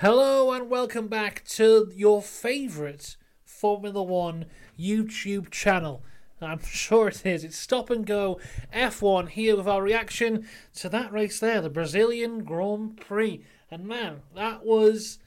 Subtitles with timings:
[0.00, 4.46] Hello and welcome back to your favourite Formula One
[4.78, 6.02] YouTube channel.
[6.40, 7.44] I'm sure it is.
[7.44, 8.40] It's Stop and Go
[8.72, 13.44] F1 here with our reaction to that race there, the Brazilian Grand Prix.
[13.70, 15.18] And man, that was,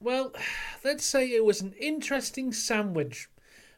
[0.00, 0.32] well,
[0.84, 3.28] let's say it was an interesting sandwich.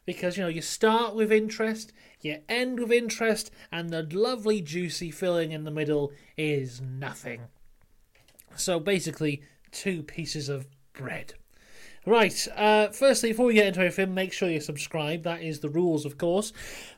[0.07, 5.11] Because, you know, you start with interest, you end with interest, and the lovely juicy
[5.11, 7.41] filling in the middle is nothing.
[8.55, 11.33] So basically, two pieces of bread.
[12.03, 15.21] Right, uh, firstly, before we get into everything, make sure you subscribe.
[15.21, 16.51] That is the rules, of course.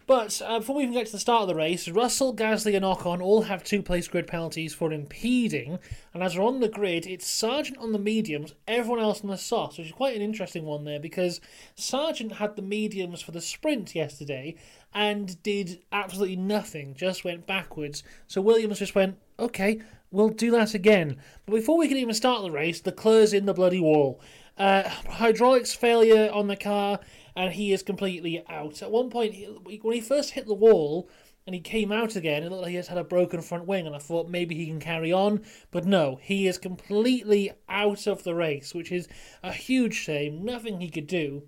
[0.08, 2.86] But uh, before we even get to the start of the race, Russell, Gasly, and
[2.86, 5.78] Ocon all have two place grid penalties for impeding.
[6.14, 9.38] And as we're on the grid, it's Sargent on the mediums, everyone else on the
[9.38, 11.42] softs, which is quite an interesting one there because
[11.76, 14.56] Sargent had the mediums for the sprint yesterday
[14.94, 18.04] and did absolutely nothing, just went backwards.
[18.28, 19.82] So Williams just went, okay,
[20.14, 21.18] we'll do that again.
[21.46, 24.22] But before we can even start the race, the Leclerc's in the bloody wall.
[24.58, 27.00] Uh, hydraulics failure on the car,
[27.36, 28.82] and he is completely out.
[28.82, 29.36] At one point,
[29.82, 31.10] when he first hit the wall
[31.46, 33.88] and he came out again, it looked like he just had a broken front wing,
[33.88, 35.42] and I thought maybe he can carry on.
[35.72, 39.08] But no, he is completely out of the race, which is
[39.42, 40.46] a huge shame.
[40.46, 41.44] Nothing he could do.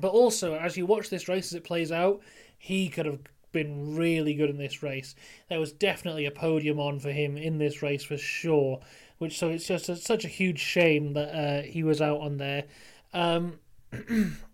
[0.00, 2.20] But also, as you watch this race as it plays out,
[2.56, 3.20] he could have
[3.62, 5.14] been really good in this race.
[5.48, 8.80] There was definitely a podium on for him in this race for sure.
[9.18, 12.36] Which so it's just a, such a huge shame that uh, he was out on
[12.36, 12.64] there.
[13.12, 13.58] Um,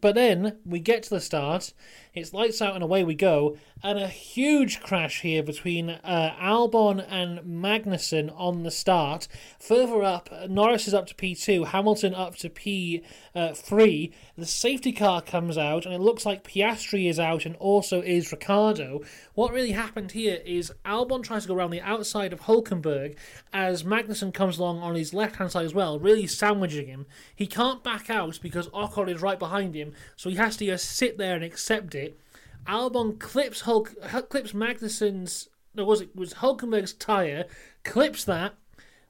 [0.00, 1.72] but then we get to the start.
[2.14, 7.04] It's lights out and away we go, and a huge crash here between uh, Albon
[7.08, 9.28] and Magnussen on the start.
[9.58, 13.02] Further up, Norris is up to P2, Hamilton up to P3.
[13.34, 18.02] Uh, the safety car comes out, and it looks like Piastri is out, and also
[18.02, 19.00] is Ricciardo.
[19.34, 23.16] What really happened here is Albon tries to go around the outside of Hulkenberg
[23.52, 27.06] as Magnussen comes along on his left hand side as well, really sandwiching him.
[27.34, 29.81] He can't back out because Ocon is right behind him,
[30.16, 32.18] so he has to just sit there and accept it
[32.66, 33.94] Albon clips Hulk
[34.28, 37.46] clips Magnussen's no was it was Hulkenberg's tire,
[37.84, 38.54] clips that,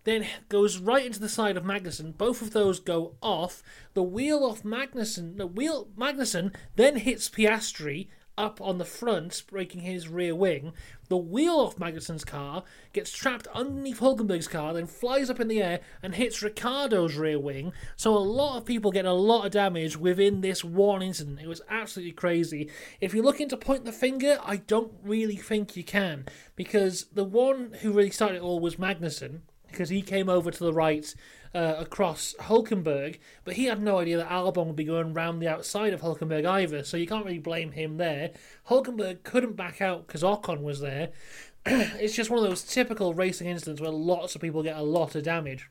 [0.05, 2.17] then goes right into the side of Magnussen.
[2.17, 3.63] Both of those go off.
[3.95, 9.83] The wheel off Magnussen, the wheel Magnussen then hits Piastri up on the front, breaking
[9.83, 10.73] his rear wing.
[11.09, 15.63] The wheel off Magnussen's car gets trapped underneath Hulkenberg's car, then flies up in the
[15.63, 17.73] air and hits Ricciardo's rear wing.
[17.97, 21.41] So a lot of people get a lot of damage within this one incident.
[21.41, 22.71] It was absolutely crazy.
[23.01, 26.27] If you're looking to point the finger, I don't really think you can,
[26.57, 29.41] because the one who really started it all was Magnussen
[29.73, 31.15] because he came over to the right
[31.55, 35.49] uh, across Hulkenberg, but he had no idea that Albon would be going round the
[35.49, 38.31] outside of Hulkenberg either, so you can't really blame him there.
[38.69, 41.11] Hulkenberg couldn't back out because Ocon was there.
[41.67, 45.15] it's just one of those typical racing incidents where lots of people get a lot
[45.15, 45.69] of damage.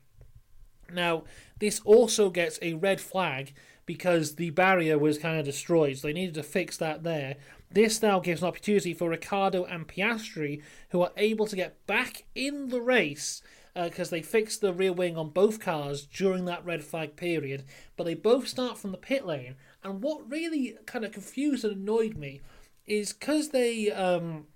[0.92, 1.24] Now,
[1.58, 3.54] this also gets a red flag
[3.86, 7.36] because the barrier was kind of destroyed, so they needed to fix that there.
[7.70, 12.24] This now gives an opportunity for Ricciardo and Piastri, who are able to get back
[12.34, 13.42] in the race
[13.74, 17.64] because uh, they fixed the rear wing on both cars during that red flag period.
[17.96, 21.76] But they both start from the pit lane, and what really kind of confused and
[21.76, 22.40] annoyed me
[22.86, 24.46] is because they um,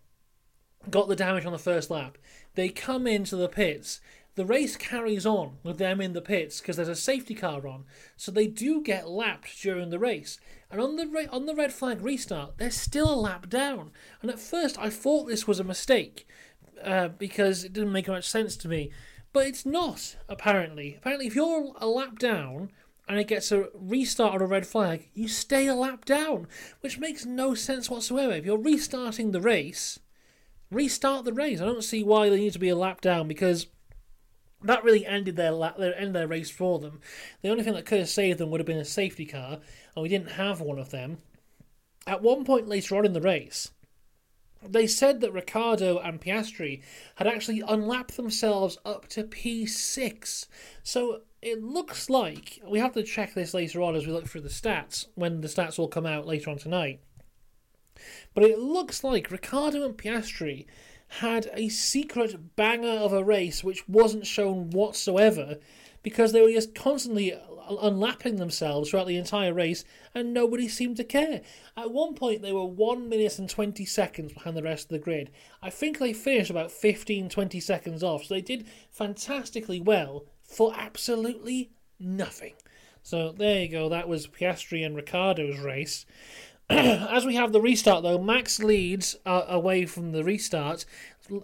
[0.90, 2.18] got the damage on the first lap,
[2.54, 4.00] they come into the pits.
[4.34, 7.84] The race carries on with them in the pits because there's a safety car on,
[8.18, 10.38] so they do get lapped during the race.
[10.70, 13.92] And on the on the red flag restart, they're still a lap down.
[14.20, 16.26] And at first, I thought this was a mistake
[16.82, 18.90] uh, because it didn't make much sense to me.
[19.32, 20.96] But it's not, apparently.
[20.96, 22.70] Apparently, if you're a lap down
[23.08, 26.46] and it gets a restart on a red flag, you stay a lap down,
[26.80, 28.32] which makes no sense whatsoever.
[28.32, 30.00] If you're restarting the race,
[30.70, 31.60] restart the race.
[31.60, 33.66] I don't see why they need to be a lap down because
[34.62, 37.00] that really ended their lap, their end their race for them.
[37.42, 39.60] The only thing that could have saved them would have been a safety car,
[39.94, 41.18] and we didn't have one of them.
[42.06, 43.70] At one point later on in the race,
[44.62, 46.82] they said that Ricciardo and Piastri
[47.16, 50.46] had actually unlapped themselves up to P6.
[50.82, 54.40] So it looks like we have to check this later on as we look through
[54.42, 57.00] the stats when the stats will come out later on tonight.
[58.34, 60.66] But it looks like Ricciardo and Piastri
[61.08, 65.58] had a secret banger of a race which wasn't shown whatsoever
[66.06, 67.36] because they were just constantly
[67.68, 71.40] unlapping themselves throughout the entire race, and nobody seemed to care.
[71.76, 75.00] At one point, they were 1 minute and 20 seconds behind the rest of the
[75.00, 75.32] grid.
[75.60, 80.72] I think they finished about 15 20 seconds off, so they did fantastically well for
[80.78, 82.54] absolutely nothing.
[83.02, 86.06] So there you go, that was Piastri and Ricciardo's race.
[86.70, 90.84] As we have the restart, though, Max leads uh, away from the restart.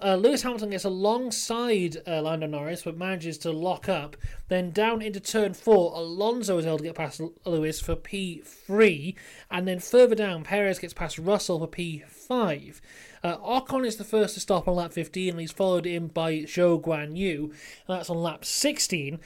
[0.02, 4.16] Uh, Lewis Hamilton gets alongside uh, Lando Norris, but manages to lock up.
[4.48, 9.14] Then down into turn four, Alonso is able to get past Lewis for P3.
[9.48, 12.80] And then further down, Perez gets past Russell for P5.
[13.22, 16.38] Uh, Ocon is the first to stop on lap 15, and he's followed in by
[16.38, 17.52] Zhou Guan Yu.
[17.86, 19.20] That's on lap 16.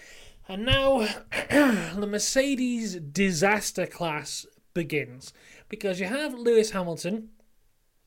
[0.47, 1.09] And now
[1.51, 4.47] the Mercedes disaster class
[4.77, 5.33] begins
[5.71, 7.31] because you have Lewis Hamilton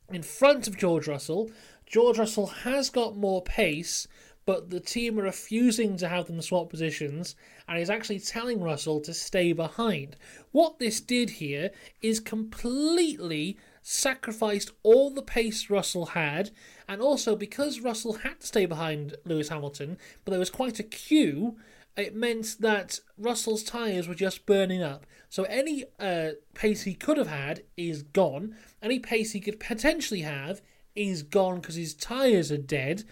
[0.10, 1.50] in front of George Russell.
[1.88, 4.08] George Russell has got more pace,
[4.46, 7.36] but the team are refusing to have them swap positions
[7.68, 10.16] and is actually telling Russell to stay behind.
[10.52, 11.72] What this did here
[12.04, 16.52] is completely sacrificed all the pace Russell had,
[16.88, 20.84] and also because Russell had to stay behind Lewis Hamilton, but there was quite a
[20.84, 21.58] queue
[22.00, 25.06] it meant that Russell's tyres were just burning up.
[25.30, 28.56] So any uh, pace he could have had is gone.
[28.82, 30.62] Any pace he could potentially have
[30.96, 33.04] is gone because his tyres are dead.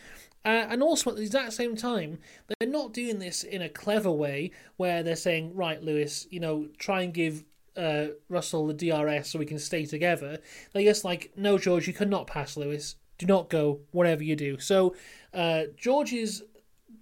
[0.43, 2.17] Uh, and also at the exact same time,
[2.47, 6.67] they're not doing this in a clever way where they're saying, right, Lewis, you know,
[6.77, 7.43] try and give
[7.75, 10.39] uh, Russell the DRS so we can stay together.
[10.73, 12.95] They're just like, no, George, you cannot pass Lewis.
[13.17, 14.59] Do not go, whatever you do.
[14.59, 14.95] So
[15.33, 16.43] uh, George's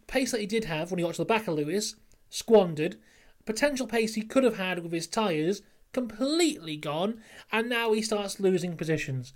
[0.08, 1.96] pace that he did have when he got to the back of Lewis,
[2.30, 2.98] squandered.
[3.46, 5.62] Potential pace he could have had with his tyres,
[5.94, 7.22] completely gone,
[7.52, 9.34] and now he starts losing positions.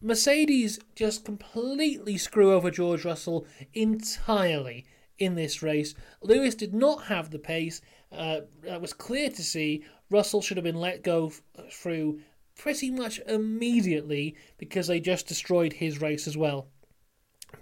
[0.00, 4.86] Mercedes just completely screw over George Russell entirely
[5.18, 5.94] in this race.
[6.22, 7.82] Lewis did not have the pace.
[8.10, 11.32] Uh, it was clear to see Russell should have been let go
[11.70, 12.20] through
[12.56, 16.68] pretty much immediately because they just destroyed his race as well.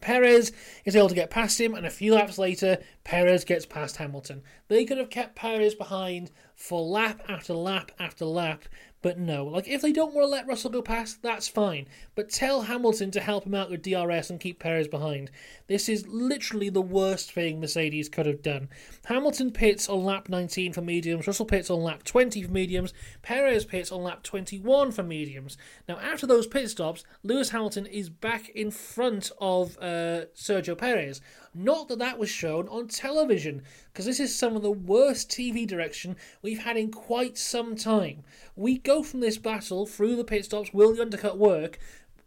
[0.00, 0.52] Perez
[0.84, 4.42] is able to get past him, and a few laps later, Perez gets past Hamilton.
[4.68, 8.64] They could have kept Perez behind for lap after lap after lap,
[9.00, 11.86] but no, like if they don't want to let Russell go past, that's fine.
[12.14, 15.30] But tell Hamilton to help him out with DRS and keep Perez behind.
[15.68, 18.68] This is literally the worst thing Mercedes could have done.
[19.04, 22.92] Hamilton pits on lap 19 for mediums, Russell pits on lap 20 for mediums,
[23.22, 25.56] Perez pits on lap 21 for mediums.
[25.88, 31.20] Now, after those pit stops, Lewis Hamilton is back in front of uh, Sergio Perez.
[31.60, 33.62] Not that that was shown on television,
[33.92, 38.22] because this is some of the worst TV direction we've had in quite some time.
[38.54, 41.80] We go from this battle through the pit stops, will the undercut work?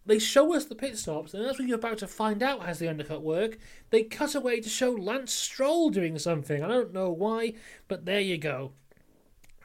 [0.05, 2.89] They show us the pit stops, and as we're about to find out has the
[2.89, 3.57] undercut work,
[3.89, 6.61] they cut away to show Lance Stroll doing something.
[6.61, 7.53] I don't know why,
[7.87, 8.73] but there you go.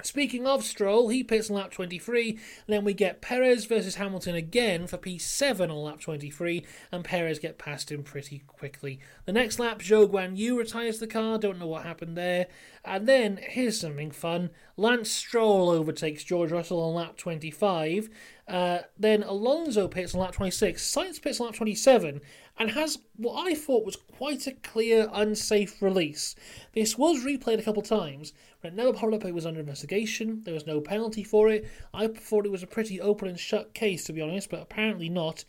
[0.02, 2.38] Speaking of Stroll, he pits on lap 23, and
[2.68, 7.58] then we get Perez versus Hamilton again for P7 on lap 23, and Perez get
[7.58, 9.00] past him pretty quickly.
[9.24, 12.46] The next lap, Zhou Guan Yu retires the car, don't know what happened there.
[12.84, 18.10] And then, here's something fun Lance Stroll overtakes George Russell on lap 25,
[18.48, 22.20] uh, then Alonso pits on lap 26, Sainz pits on lap 27,
[22.58, 26.34] and has what I thought was quite a clear unsafe release.
[26.74, 28.32] This was replayed a couple times,
[28.62, 30.42] but never it was under investigation.
[30.44, 31.68] There was no penalty for it.
[31.92, 35.08] I thought it was a pretty open and shut case, to be honest, but apparently
[35.08, 35.44] not.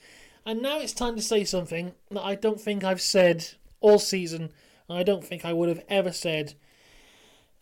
[0.45, 3.45] And now it's time to say something that I don't think I've said
[3.80, 4.51] all season,
[4.89, 6.56] and I don't think I would have ever said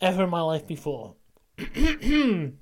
[0.00, 1.14] ever in my life before.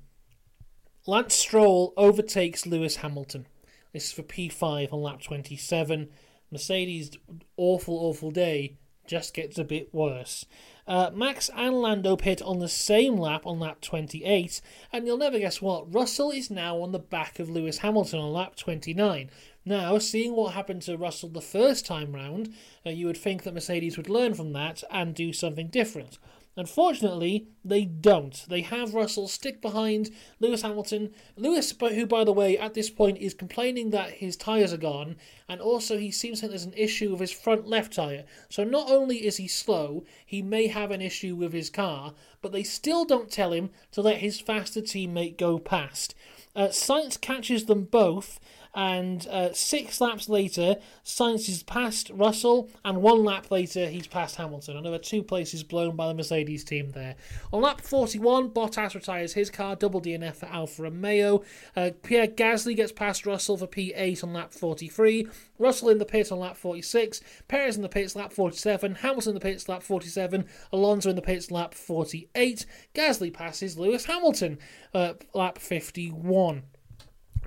[1.07, 3.47] Lance Stroll overtakes Lewis Hamilton.
[3.93, 6.09] This is for P5 on lap 27.
[6.51, 7.11] Mercedes'
[7.57, 8.77] awful, awful day
[9.07, 10.45] just gets a bit worse.
[10.87, 14.61] Uh, Max and Lando pit on the same lap on lap 28,
[14.91, 18.33] and you'll never guess what, Russell is now on the back of Lewis Hamilton on
[18.33, 19.29] lap 29.
[19.65, 22.53] Now, seeing what happened to Russell the first time round,
[22.85, 26.19] uh, you would think that Mercedes would learn from that and do something different.
[26.57, 28.45] Unfortunately, they don't.
[28.47, 31.13] They have Russell stick behind Lewis Hamilton.
[31.35, 35.17] Lewis, who, by the way, at this point is complaining that his tyres are gone,
[35.49, 38.23] and also he seems think there's an issue with his front left tyre.
[38.49, 42.53] So not only is he slow, he may have an issue with his car, but
[42.53, 46.15] they still don't tell him to let his faster teammate go past.
[46.55, 48.39] Uh, Sainz catches them both
[48.75, 54.35] and uh, six laps later, Sainz is past Russell, and one lap later, he's past
[54.35, 54.75] Hamilton.
[54.75, 57.15] Another two places blown by the Mercedes team there.
[57.53, 61.41] On lap 41, Bottas retires his car, double DNF for Alfa Romeo.
[61.75, 65.29] Uh, Pierre Gasly gets past Russell for P8 on lap 43.
[65.57, 69.35] Russell in the pits on lap 46, Perez in the pits lap 47, Hamilton in
[69.35, 72.65] the pits lap 47, Alonso in the pits lap 48.
[72.93, 74.57] Gasly passes Lewis Hamilton
[74.93, 76.63] uh, lap 51.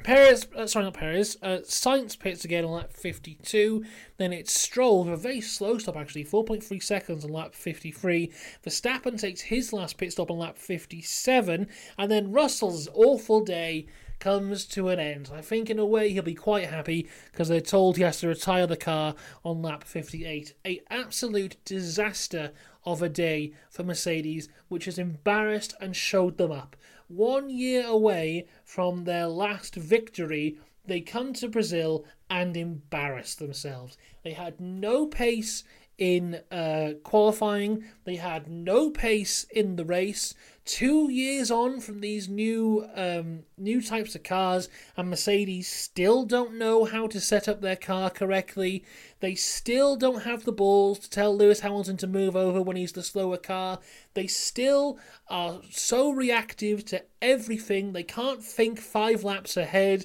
[0.02, 3.84] Perez, uh, sorry, not Perez, uh, Sainz pits again on lap 52.
[4.16, 8.32] Then it's Stroll with a very slow stop, actually, 4.3 seconds on lap 53.
[8.64, 11.68] Verstappen takes his last pit stop on lap 57.
[11.98, 13.86] And then Russell's awful day
[14.18, 15.30] comes to an end.
[15.32, 18.28] I think, in a way, he'll be quite happy because they're told he has to
[18.28, 19.14] retire the car
[19.44, 20.54] on lap 58.
[20.64, 22.52] A absolute disaster
[22.84, 26.76] of a day for Mercedes, which has embarrassed and showed them up.
[27.08, 33.96] One year away from their last victory, they come to Brazil and embarrass themselves.
[34.22, 35.64] They had no pace
[35.98, 37.84] in uh, qualifying.
[38.04, 40.32] They had no pace in the race.
[40.64, 46.58] Two years on from these new um, new types of cars, and Mercedes still don't
[46.58, 48.84] know how to set up their car correctly.
[49.20, 52.92] They still don't have the balls to tell Lewis Hamilton to move over when he's
[52.92, 53.80] the slower car.
[54.14, 57.92] They still are so reactive to everything.
[57.92, 60.04] They can't think five laps ahead.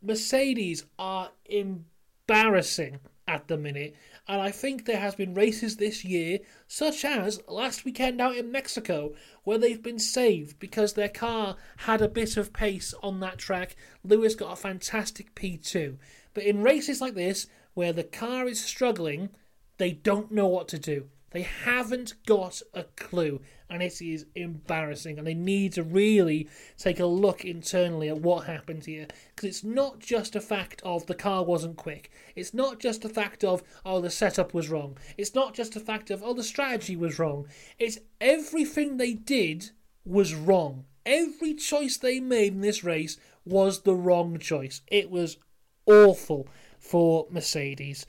[0.00, 3.96] Mercedes are embarrassing at the minute.
[4.28, 8.50] And I think there has been races this year, such as last weekend out in
[8.50, 9.14] Mexico,
[9.44, 13.76] where they've been saved because their car had a bit of pace on that track.
[14.02, 15.96] Lewis got a fantastic P2.
[16.34, 19.30] But in races like this, where the car is struggling,
[19.78, 21.08] they don't know what to do.
[21.30, 25.18] They haven't got a clue, and it is embarrassing.
[25.18, 29.64] And they need to really take a look internally at what happened here, because it's
[29.64, 32.10] not just a fact of the car wasn't quick.
[32.34, 34.96] It's not just a fact of oh the setup was wrong.
[35.16, 37.46] It's not just a fact of oh the strategy was wrong.
[37.78, 39.70] It's everything they did
[40.04, 40.84] was wrong.
[41.04, 44.82] Every choice they made in this race was the wrong choice.
[44.88, 45.38] It was
[45.86, 48.06] awful for Mercedes.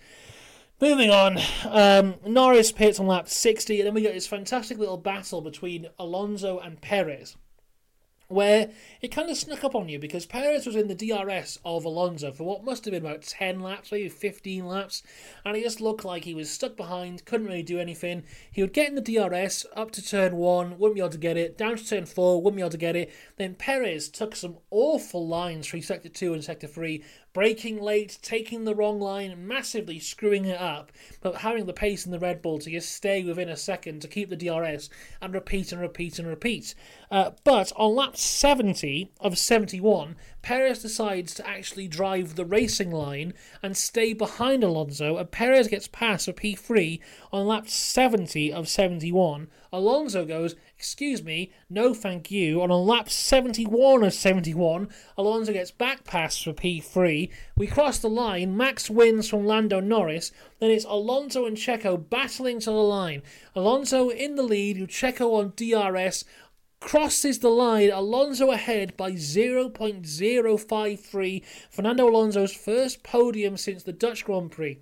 [0.80, 1.40] Moving on,
[1.72, 5.88] um, Norris pits on lap 60, and then we get this fantastic little battle between
[5.98, 7.36] Alonso and Perez,
[8.28, 8.70] where
[9.02, 12.32] it kind of snuck up on you because Perez was in the DRS of Alonso
[12.32, 15.02] for what must have been about 10 laps, maybe 15 laps,
[15.44, 18.22] and he just looked like he was stuck behind, couldn't really do anything.
[18.52, 21.38] He would get in the DRS up to turn 1, wouldn't be able to get
[21.38, 23.12] it, down to turn 4, wouldn't be able to get it.
[23.38, 27.04] Then Perez took some awful lines through sector 2 and sector 3,
[27.38, 30.92] braking late, taking the wrong line, massively screwing it up,
[31.22, 34.08] but having the pace in the Red Bull to just stay within a second to
[34.08, 34.90] keep the DRS
[35.22, 36.74] and repeat and repeat and repeat.
[37.12, 40.16] Uh, but on lap 70 of 71,
[40.48, 45.90] Perez decides to actually drive the racing line and stay behind Alonso, and Perez gets
[45.90, 47.02] past for P3
[47.34, 49.50] on lap 70 of 71.
[49.74, 52.62] Alonso goes, Excuse me, no thank you.
[52.62, 54.88] On a lap 71 of 71,
[55.18, 57.30] Alonso gets back past for P3.
[57.58, 58.56] We cross the line.
[58.56, 60.32] Max wins from Lando Norris.
[60.60, 63.22] Then it's Alonso and Checo battling to the line.
[63.54, 66.24] Alonso in the lead, Checo on DRS
[66.80, 67.92] crosses the line.
[67.92, 71.46] Alonso ahead by 0.053.
[71.70, 74.80] Fernando Alonso's first podium since the Dutch Grand Prix.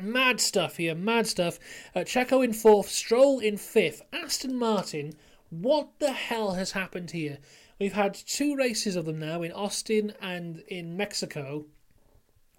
[0.00, 1.58] Mad stuff here, mad stuff.
[1.94, 4.02] Uh, Checo in fourth, Stroll in fifth.
[4.12, 5.14] Aston Martin,
[5.50, 7.38] what the hell has happened here?
[7.80, 11.66] We've had two races of them now in Austin and in Mexico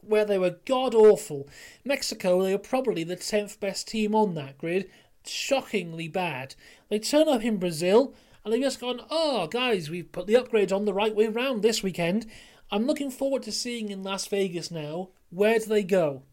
[0.01, 1.47] where they were god awful.
[1.83, 4.89] Mexico, they were probably the 10th best team on that grid.
[5.25, 6.55] Shockingly bad.
[6.89, 8.13] They turn up in Brazil
[8.43, 11.61] and they've just gone, oh, guys, we've put the upgrades on the right way round
[11.61, 12.25] this weekend.
[12.71, 15.09] I'm looking forward to seeing in Las Vegas now.
[15.29, 16.23] Where do they go?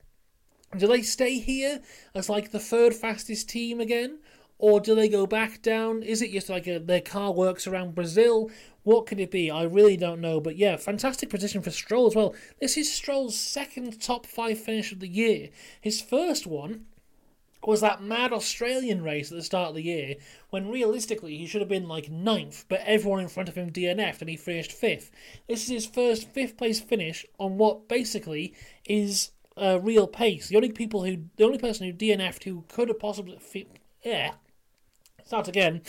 [0.76, 1.80] Do they stay here
[2.14, 4.18] as like the third fastest team again?
[4.58, 6.02] Or do they go back down?
[6.02, 8.50] Is it just like a, their car works around Brazil?
[8.84, 9.50] What could it be?
[9.50, 10.40] I really don't know.
[10.40, 12.34] But yeah, fantastic position for Stroll as well.
[12.60, 15.50] This is Stroll's second top five finish of the year.
[15.80, 16.86] His first one
[17.66, 20.14] was that mad Australian race at the start of the year
[20.50, 24.22] when realistically he should have been like ninth, but everyone in front of him DNF'd
[24.22, 25.10] and he finished fifth.
[25.48, 28.54] This is his first fifth place finish on what basically
[28.86, 30.48] is a real pace.
[30.48, 33.38] The only people who, the only person who DNF'd who could have possibly,
[34.04, 34.34] yeah,
[35.24, 35.82] start again.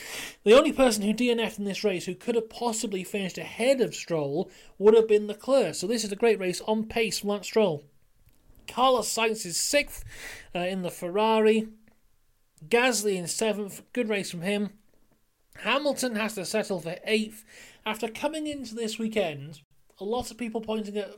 [0.44, 3.94] The only person who DNF'd in this race who could have possibly finished ahead of
[3.94, 5.76] Stroll would have been Leclerc.
[5.76, 7.84] So this is a great race on pace from Lance Stroll.
[8.68, 10.04] Carlos Sainz is sixth
[10.56, 11.68] uh, in the Ferrari.
[12.68, 13.82] Gasly in seventh.
[13.94, 14.72] Good race from him.
[15.62, 17.44] Hamilton has to settle for eighth
[17.86, 19.62] after coming into this weekend.
[20.00, 21.16] A lot of people pointing at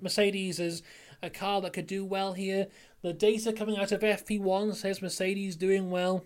[0.00, 0.82] Mercedes as
[1.22, 2.68] a car that could do well here.
[3.02, 6.24] The data coming out of FP1 says Mercedes doing well.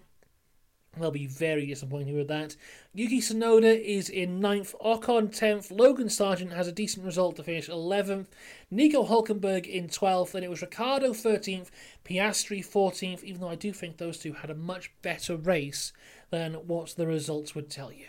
[0.99, 2.57] They'll be very disappointed with that.
[2.93, 7.69] Yuki Tsunoda is in 9th, Ocon 10th, Logan Sargent has a decent result to finish
[7.69, 8.27] 11th,
[8.73, 11.69] Nico Hulkenberg in 12th, and it was Ricciardo 13th,
[12.05, 15.93] Piastri 14th, even though I do think those two had a much better race
[16.31, 18.07] than what the results would tell you.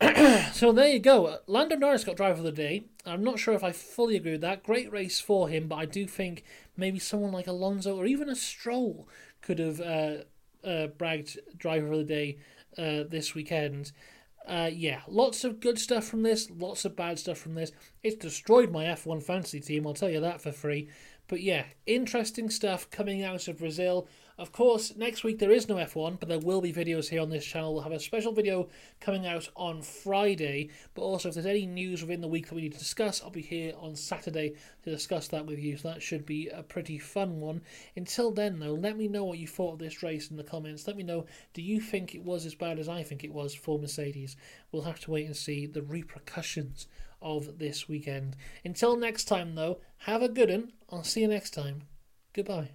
[0.52, 1.38] so there you go.
[1.46, 2.84] Lando Norris got driver of the day.
[3.06, 4.64] I'm not sure if I fully agree with that.
[4.64, 6.42] Great race for him, but I do think
[6.76, 9.08] maybe someone like Alonso or even a Stroll
[9.40, 10.24] could have uh,
[10.66, 12.38] uh, bragged driver of the day
[12.78, 13.92] uh, this weekend.
[14.46, 17.72] Uh, yeah, lots of good stuff from this, lots of bad stuff from this.
[18.04, 20.88] It's destroyed my F1 fantasy team, I'll tell you that for free.
[21.28, 24.08] But yeah, interesting stuff coming out of Brazil.
[24.38, 27.30] Of course, next week there is no F1, but there will be videos here on
[27.30, 27.72] this channel.
[27.72, 28.68] We'll have a special video
[29.00, 30.70] coming out on Friday.
[30.94, 33.30] But also, if there's any news within the week that we need to discuss, I'll
[33.30, 34.54] be here on Saturday
[34.84, 35.76] to discuss that with you.
[35.78, 37.62] So that should be a pretty fun one.
[37.96, 40.86] Until then, though, let me know what you thought of this race in the comments.
[40.86, 43.54] Let me know, do you think it was as bad as I think it was
[43.54, 44.36] for Mercedes?
[44.70, 46.86] We'll have to wait and see the repercussions
[47.20, 48.36] of this weekend.
[48.64, 50.72] Until next time, though, have a good one.
[50.90, 51.82] I'll see you next time.
[52.32, 52.70] Goodbye.